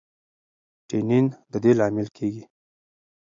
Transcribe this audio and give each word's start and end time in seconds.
ټینین 0.87 1.25
د 1.51 1.53
دې 1.63 1.71
لامل 1.79 2.07
کېږي. 2.17 2.43